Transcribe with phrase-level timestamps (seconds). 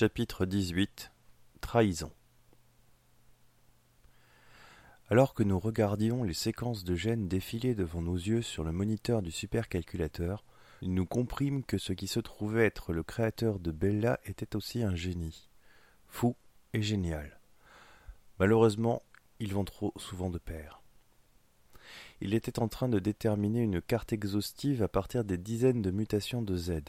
[0.00, 1.12] Chapitre 18
[1.60, 2.10] Trahison
[5.10, 9.20] Alors que nous regardions les séquences de gènes défiler devant nos yeux sur le moniteur
[9.20, 10.42] du supercalculateur,
[10.80, 14.94] nous comprîmes que ce qui se trouvait être le créateur de Bella était aussi un
[14.94, 15.50] génie,
[16.08, 16.34] fou
[16.72, 17.38] et génial.
[18.38, 19.02] Malheureusement,
[19.38, 20.80] ils vont trop souvent de pair.
[22.22, 26.40] Il était en train de déterminer une carte exhaustive à partir des dizaines de mutations
[26.40, 26.84] de Z,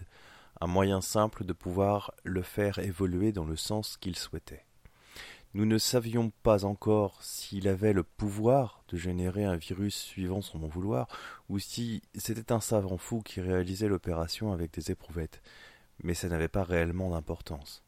[0.61, 4.63] un moyen simple de pouvoir le faire évoluer dans le sens qu'il souhaitait.
[5.53, 10.59] Nous ne savions pas encore s'il avait le pouvoir de générer un virus suivant son
[10.59, 11.07] bon vouloir,
[11.49, 15.41] ou si c'était un savant fou qui réalisait l'opération avec des éprouvettes,
[16.03, 17.83] mais ça n'avait pas réellement d'importance.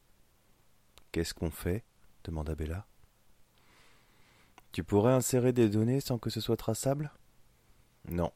[1.12, 1.84] Qu'est-ce qu'on fait?
[2.24, 2.86] demanda Bella.
[4.72, 7.12] Tu pourrais insérer des données sans que ce soit traçable?
[8.08, 8.32] Non,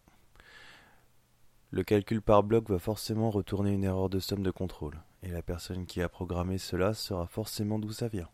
[1.71, 5.43] le calcul par bloc va forcément retourner une erreur de somme de contrôle, et la
[5.43, 8.29] personne qui a programmé cela saura forcément d'où ça vient.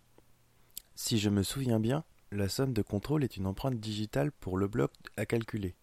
[0.95, 4.68] Si je me souviens bien, la somme de contrôle est une empreinte digitale pour le
[4.68, 5.74] bloc à calculer.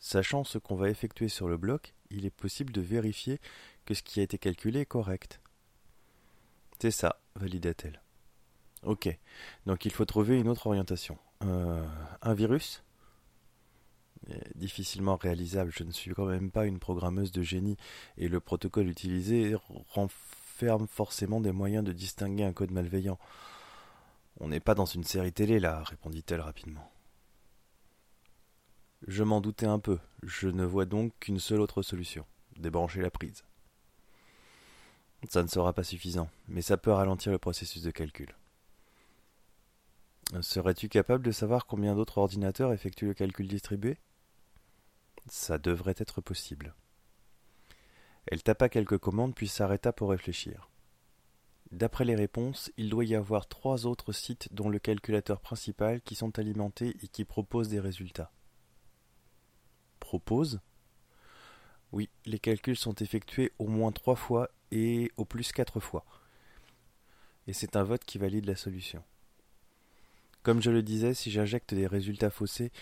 [0.00, 3.40] Sachant ce qu'on va effectuer sur le bloc, il est possible de vérifier
[3.84, 5.40] que ce qui a été calculé est correct.
[6.80, 8.00] C'est ça, valida-t-elle.
[8.84, 9.08] Ok,
[9.66, 11.18] donc il faut trouver une autre orientation.
[11.44, 11.84] Euh,
[12.22, 12.84] un virus?
[14.54, 15.72] Difficilement réalisable.
[15.74, 17.76] Je ne suis quand même pas une programmeuse de génie
[18.16, 19.56] et le protocole utilisé
[19.90, 23.18] renferme forcément des moyens de distinguer un code malveillant.
[24.40, 26.90] On n'est pas dans une série télé là, répondit-elle rapidement.
[29.06, 29.98] Je m'en doutais un peu.
[30.22, 32.24] Je ne vois donc qu'une seule autre solution
[32.56, 33.44] débrancher la prise.
[35.28, 38.34] Ça ne sera pas suffisant, mais ça peut ralentir le processus de calcul.
[40.40, 43.98] Serais-tu capable de savoir combien d'autres ordinateurs effectuent le calcul distribué?
[45.30, 46.74] Ça devrait être possible.
[48.26, 50.68] Elle tapa quelques commandes puis s'arrêta pour réfléchir.
[51.70, 56.14] D'après les réponses, il doit y avoir trois autres sites dont le calculateur principal qui
[56.14, 58.32] sont alimentés et qui proposent des résultats.
[60.00, 60.60] Propose?
[61.92, 66.04] Oui, les calculs sont effectués au moins trois fois et au plus quatre fois.
[67.46, 69.02] Et c'est un vote qui valide la solution.
[70.42, 72.72] Comme je le disais, si j'injecte des résultats faussés,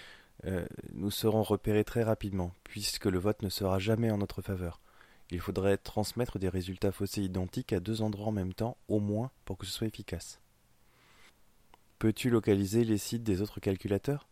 [0.47, 4.81] euh, nous serons repérés très rapidement, puisque le vote ne sera jamais en notre faveur.
[5.31, 9.33] Il faudrait transmettre des résultats faussés identiques à deux endroits en même temps, au moins,
[9.45, 10.41] pour que ce soit efficace.
[11.99, 14.29] Peux-tu localiser les sites des autres calculateurs?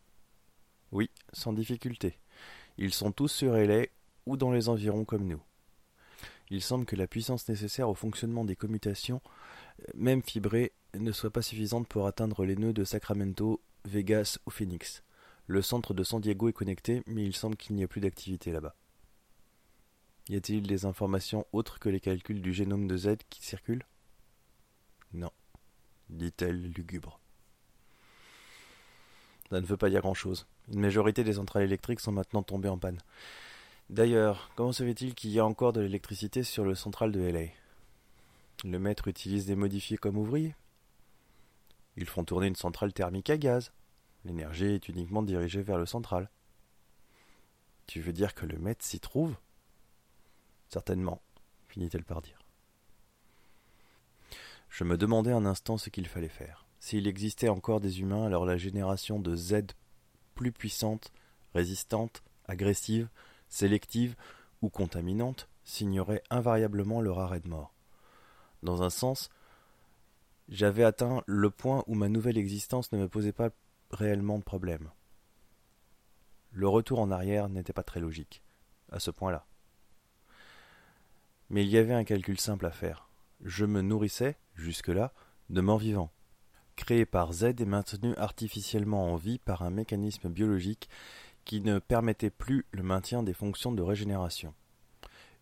[0.93, 2.19] Oui, sans difficulté.
[2.79, 3.91] Ils sont tous sur Relay
[4.27, 5.43] ou dans les environs comme nous.
[6.51, 9.21] Il semble que la puissance nécessaire au fonctionnement des commutations,
[9.81, 14.51] euh, même fibrées, ne soit pas suffisante pour atteindre les nœuds de Sacramento, Vegas ou
[14.51, 15.03] Phoenix.
[15.47, 18.51] Le centre de San Diego est connecté, mais il semble qu'il n'y ait plus d'activité
[18.51, 18.75] là-bas.
[20.31, 23.85] Y a-t-il des informations autres que les calculs du génome de Z qui circulent?
[25.13, 25.31] Non,
[26.09, 27.21] dit-elle lugubre.
[29.51, 30.47] Ça ne veut pas dire grand-chose.
[30.73, 32.99] Une majorité des centrales électriques sont maintenant tombées en panne.
[33.91, 37.49] D'ailleurs, comment se fait-il qu'il y a encore de l'électricité sur le central de LA
[38.65, 40.55] Le maître utilise des modifiés comme ouvriers
[41.99, 43.73] Ils font tourner une centrale thermique à gaz.
[44.25, 46.31] L'énergie est uniquement dirigée vers le central.
[47.87, 49.37] Tu veux dire que le maître s'y trouve?
[50.69, 51.21] Certainement,
[51.69, 52.39] finit-elle par dire.
[54.71, 56.67] Je me demandais un instant ce qu'il fallait faire.
[56.81, 59.67] S'il existait encore des humains, alors la génération de Z
[60.35, 61.13] plus puissante,
[61.55, 63.09] résistante, agressive,
[63.49, 64.17] sélective
[64.63, 67.73] ou contaminante signerait invariablement leur arrêt de mort.
[68.63, 69.31] Dans un sens,
[70.49, 73.51] j'avais atteint le point où ma nouvelle existence ne me posait pas
[73.95, 74.91] réellement de problème.
[76.53, 78.43] Le retour en arrière n'était pas très logique,
[78.93, 79.47] à ce point-là.
[81.51, 83.09] Mais il y avait un calcul simple à faire.
[83.43, 85.13] Je me nourrissais, jusque-là,
[85.51, 86.13] de morts vivants,
[86.77, 90.89] créés par Z et maintenus artificiellement en vie par un mécanisme biologique
[91.45, 94.55] qui ne permettait plus le maintien des fonctions de régénération.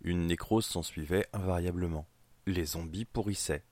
[0.02, 2.06] Une nécrose s'ensuivait invariablement.
[2.46, 3.64] Les zombies pourrissaient,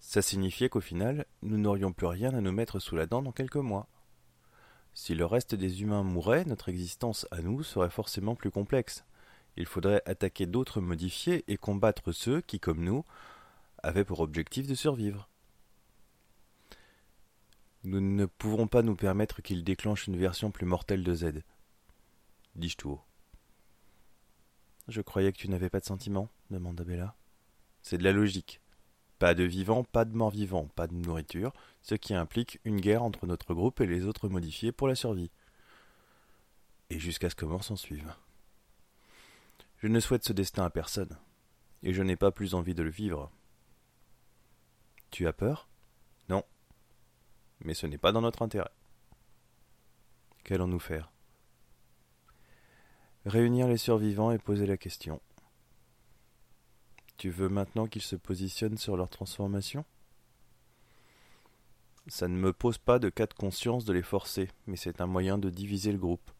[0.00, 3.32] ça signifiait qu'au final, nous n'aurions plus rien à nous mettre sous la dent dans
[3.32, 3.88] quelques mois.
[4.92, 9.04] Si le reste des humains mourait, notre existence à nous serait forcément plus complexe.
[9.56, 13.04] Il faudrait attaquer d'autres modifiés et combattre ceux qui, comme nous,
[13.82, 15.28] avaient pour objectif de survivre.
[17.84, 21.42] Nous ne pouvons pas nous permettre qu'il déclenche une version plus mortelle de Z.
[22.56, 23.02] Dis-je tout haut.
[24.88, 27.14] Je croyais que tu n'avais pas de sentiments, demanda Bella.
[27.82, 28.60] C'est de la logique.
[29.20, 31.52] Pas de vivants, pas de morts vivants, pas de nourriture,
[31.82, 35.30] ce qui implique une guerre entre notre groupe et les autres modifiés pour la survie.
[36.88, 38.14] Et jusqu'à ce que mort s'en suive.
[39.76, 41.18] Je ne souhaite ce destin à personne,
[41.82, 43.30] et je n'ai pas plus envie de le vivre.
[45.10, 45.68] Tu as peur?
[46.30, 46.42] Non.
[47.62, 48.72] Mais ce n'est pas dans notre intérêt.
[50.44, 51.12] Qu'allons-nous faire?
[53.26, 55.20] Réunir les survivants et poser la question.
[57.20, 59.84] Tu veux maintenant qu'ils se positionnent sur leur transformation?
[62.06, 65.06] Ça ne me pose pas de cas de conscience de les forcer, mais c'est un
[65.06, 66.30] moyen de diviser le groupe.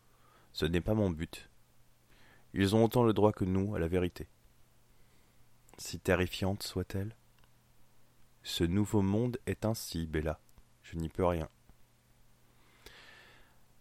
[0.54, 1.50] Ce n'est pas mon but.
[2.54, 4.26] Ils ont autant le droit que nous à la vérité.
[5.76, 7.14] Si terrifiante soit-elle.
[8.42, 10.40] Ce nouveau monde est ainsi, Bella.
[10.82, 11.50] Je n'y peux rien.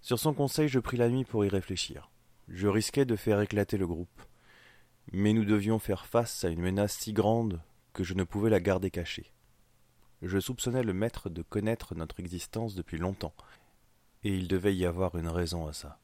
[0.02, 2.12] Sur son conseil, je pris la nuit pour y réfléchir.
[2.50, 4.22] Je risquais de faire éclater le groupe
[5.12, 7.62] mais nous devions faire face à une menace si grande
[7.94, 9.32] que je ne pouvais la garder cachée.
[10.22, 13.34] Je soupçonnais le maître de connaître notre existence depuis longtemps,
[14.24, 16.00] et il devait y avoir une raison à ça.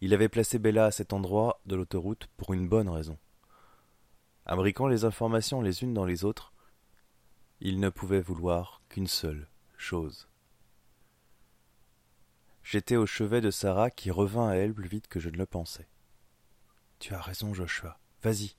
[0.00, 3.18] Il avait placé Bella à cet endroit de l'autoroute pour une bonne raison.
[4.46, 6.52] Abriquant les informations les unes dans les autres,
[7.60, 10.28] il ne pouvait vouloir qu'une seule chose.
[12.62, 15.46] J'étais au chevet de Sarah qui revint à elle plus vite que je ne le
[15.46, 15.88] pensais.
[16.98, 17.98] Tu as raison, Joshua.
[18.22, 18.54] Vas-y.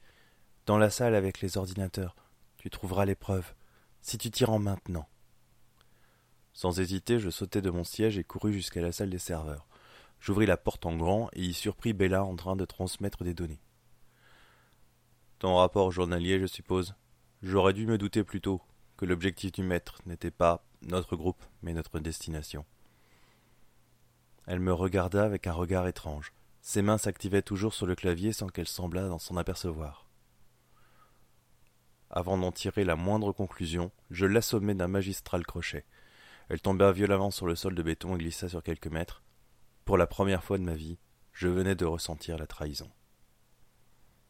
[0.66, 2.16] Dans la salle avec les ordinateurs.
[2.58, 3.54] Tu trouveras les preuves.
[4.02, 5.08] Si tu t'y rends maintenant.
[6.54, 9.68] Sans hésiter, je sautai de mon siège et courus jusqu'à la salle des serveurs.
[10.20, 13.62] J'ouvris la porte en grand et y surpris Bella en train de transmettre des données.
[15.40, 16.96] Ton rapport journalier, je suppose.
[17.42, 18.62] J'aurais dû me douter plus tôt
[18.98, 22.66] que l'objectif du maître n'était pas notre groupe, mais notre destination.
[24.46, 26.34] Elle me regarda avec un regard étrange.
[26.72, 30.08] Ses mains s'activaient toujours sur le clavier sans qu'elle semblât s'en apercevoir.
[32.12, 35.84] Avant d'en tirer la moindre conclusion, je l'assommai d'un magistral crochet.
[36.48, 39.24] Elle tomba violemment sur le sol de béton et glissa sur quelques mètres.
[39.84, 41.00] Pour la première fois de ma vie,
[41.34, 42.92] je venais de ressentir la trahison.